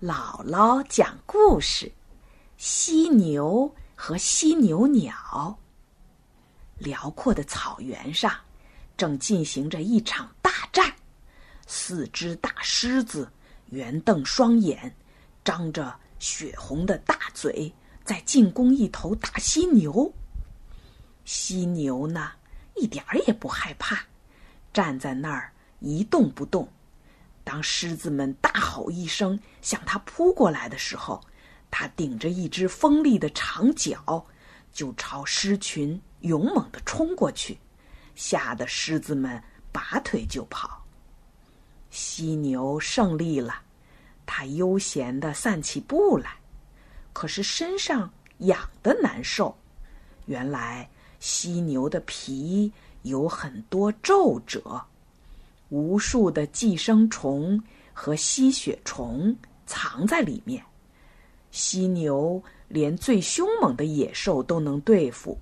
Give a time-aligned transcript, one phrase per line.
[0.00, 1.92] 姥姥讲故事：
[2.56, 5.58] 犀牛和犀牛鸟。
[6.78, 8.34] 辽阔的草原上，
[8.96, 10.90] 正进行着一场大战。
[11.66, 13.30] 四只大狮子
[13.66, 14.96] 圆瞪双眼，
[15.44, 17.70] 张着血红的大嘴，
[18.02, 20.10] 在进攻一头大犀牛。
[21.26, 22.32] 犀牛呢，
[22.74, 24.02] 一点儿也不害怕，
[24.72, 26.66] 站在那儿一动不动。
[27.42, 31.20] 当狮子们大吼一声向他扑过来的时候，
[31.70, 34.24] 他顶着一只锋利的长角，
[34.72, 37.58] 就朝狮群勇猛地冲过去，
[38.14, 40.84] 吓得狮子们拔腿就跑。
[41.90, 43.62] 犀牛胜利了，
[44.26, 46.36] 它悠闲地散起步来，
[47.12, 49.56] 可是身上痒得难受。
[50.26, 50.88] 原来
[51.18, 54.86] 犀牛的皮有很多皱褶。
[55.70, 57.60] 无数的寄生虫
[57.92, 59.34] 和吸血虫
[59.66, 60.62] 藏在里面，
[61.50, 65.38] 犀牛连最凶猛的野兽都能对付，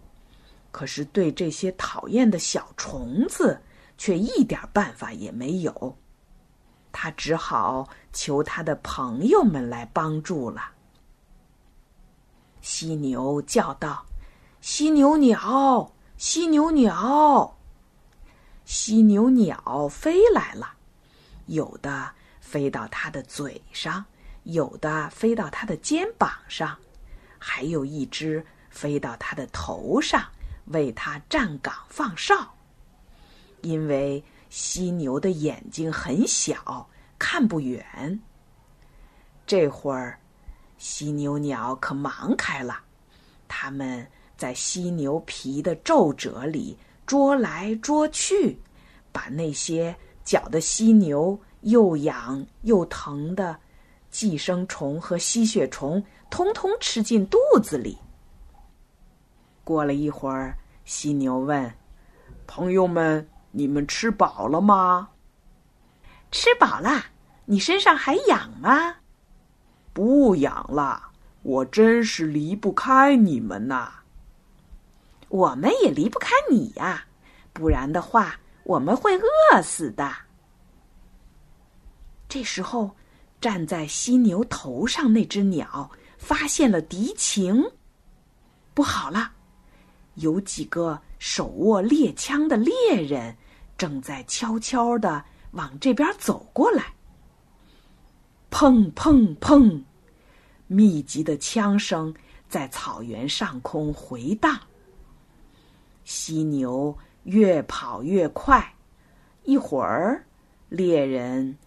[0.71, 3.61] 可是对这些讨厌的小虫子
[3.97, 5.97] 却一点办法也没有。
[6.93, 10.63] 他只好求他的朋友们来帮助了。
[12.61, 14.05] 犀牛叫道
[14.61, 17.55] ：“犀牛鸟，犀牛鸟。”
[18.69, 20.75] 犀牛鸟飞来了，
[21.47, 24.05] 有的飞到它的嘴上，
[24.43, 26.77] 有的飞到它的肩膀上，
[27.39, 30.23] 还有一只飞到它的头上，
[30.67, 32.47] 为它站岗放哨。
[33.63, 36.87] 因为犀牛的眼睛很小，
[37.19, 38.21] 看不远。
[39.47, 40.21] 这会儿，
[40.77, 42.79] 犀牛鸟可忙开了，
[43.49, 46.77] 它们在犀牛皮的皱褶里。
[47.09, 48.59] 捉来捉去，
[49.11, 53.59] 把那些搅得犀牛又痒又疼的
[54.11, 57.97] 寄生虫和吸血虫，通通吃进肚子里。
[59.65, 61.73] 过了一会儿，犀牛问
[62.47, 65.09] ：“朋友们，你们吃饱了吗
[66.31, 67.07] ？”“吃饱了。
[67.51, 68.97] ”“你身上还痒吗
[69.95, 73.95] ？”“不痒了，我真是离不开你们呐。”
[75.29, 77.05] 我们也离不开你呀，
[77.53, 80.11] 不然的话我们会饿死的。
[82.29, 82.97] 这时候，
[83.41, 87.65] 站在犀牛头上那只鸟发现了敌情，
[88.75, 89.33] 不好了，
[90.15, 93.37] 有几个手握猎枪的猎人
[93.77, 96.95] 正在悄悄的往这边走过来。
[98.51, 99.83] 砰砰砰，
[100.67, 102.15] 密集的枪声
[102.49, 104.59] 在草原上空回荡。
[106.09, 108.75] 犀牛越跑越快，
[109.45, 110.25] 一会儿，
[110.71, 111.59] 猎人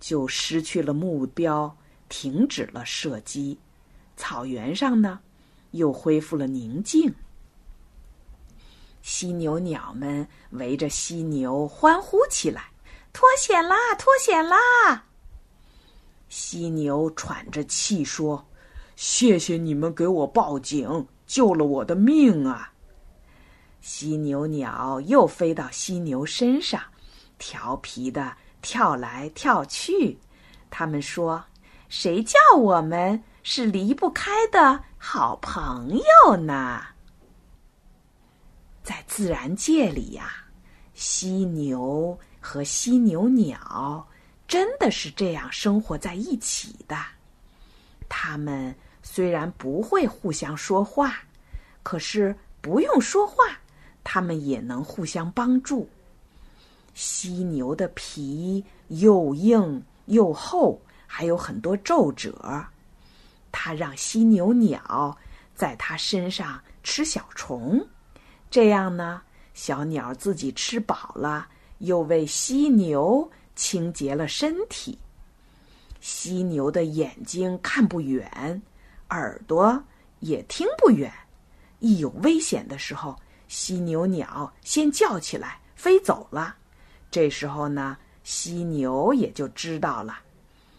[0.00, 1.76] 就失去了目标，
[2.08, 3.58] 停止了射击。
[4.16, 5.20] 草原上呢，
[5.72, 7.14] 又恢复了宁静。
[9.02, 12.70] 犀牛鸟们围着犀牛欢呼起来
[13.12, 13.76] ：“脱险啦！
[13.98, 15.04] 脱险啦！”
[16.30, 18.46] 犀牛喘着气说
[18.96, 22.71] ：“谢谢你们给我报警，救了我的命啊！”
[23.82, 26.80] 犀牛鸟又飞到犀牛身上，
[27.36, 30.18] 调皮的跳来跳去。
[30.70, 31.44] 他们说
[31.90, 36.80] ：“谁叫我们是离不开的好朋友呢？”
[38.84, 40.32] 在自然界里呀，
[40.94, 44.08] 犀牛和犀牛鸟
[44.46, 46.96] 真的是这样生活在一起的。
[48.08, 51.16] 他们虽然不会互相说话，
[51.82, 53.58] 可是不用说话。
[54.04, 55.88] 它们也能互相帮助。
[56.94, 62.64] 犀牛的皮又硬又厚，还有很多皱褶。
[63.50, 65.16] 它让犀牛鸟
[65.54, 67.86] 在它身上吃小虫，
[68.50, 69.22] 这样呢，
[69.54, 71.48] 小鸟自己吃饱了，
[71.78, 74.98] 又为犀牛清洁了身体。
[76.00, 78.60] 犀牛的眼睛看不远，
[79.10, 79.82] 耳朵
[80.20, 81.12] 也听不远，
[81.78, 83.16] 一有危险的时候。
[83.52, 86.56] 犀牛鸟先叫起来，飞走了。
[87.10, 90.18] 这时候呢，犀牛也就知道了，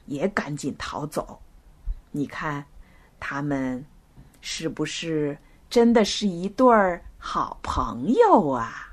[0.07, 1.39] 也赶紧逃走。
[2.09, 2.65] 你看，
[3.19, 3.85] 他们
[4.41, 5.37] 是不是
[5.69, 8.91] 真的是一对儿好朋友啊？